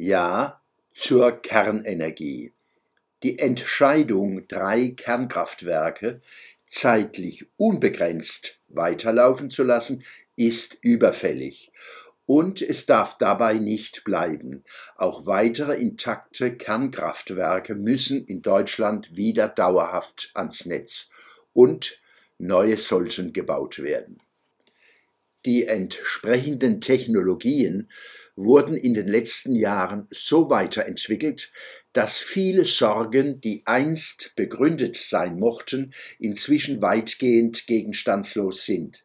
[0.00, 2.52] Ja zur Kernenergie.
[3.24, 6.20] Die Entscheidung, drei Kernkraftwerke
[6.68, 10.04] zeitlich unbegrenzt weiterlaufen zu lassen,
[10.36, 11.72] ist überfällig.
[12.26, 14.62] Und es darf dabei nicht bleiben.
[14.94, 21.10] Auch weitere intakte Kernkraftwerke müssen in Deutschland wieder dauerhaft ans Netz
[21.54, 22.00] und
[22.38, 24.22] neue sollten gebaut werden.
[25.44, 27.88] Die entsprechenden Technologien
[28.38, 31.50] wurden in den letzten Jahren so weiterentwickelt,
[31.92, 39.04] dass viele Sorgen, die einst begründet sein mochten, inzwischen weitgehend gegenstandslos sind.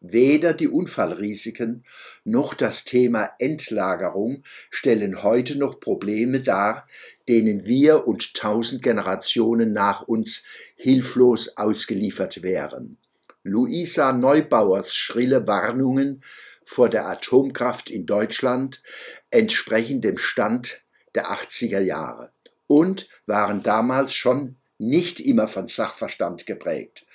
[0.00, 1.84] Weder die Unfallrisiken
[2.22, 6.86] noch das Thema Endlagerung stellen heute noch Probleme dar,
[7.28, 10.44] denen wir und tausend Generationen nach uns
[10.76, 12.96] hilflos ausgeliefert wären.
[13.42, 16.20] Luisa Neubauers schrille Warnungen
[16.68, 18.82] vor der Atomkraft in Deutschland
[19.30, 20.82] entsprechen dem Stand
[21.14, 22.30] der 80er Jahre
[22.66, 27.06] und waren damals schon nicht immer von Sachverstand geprägt.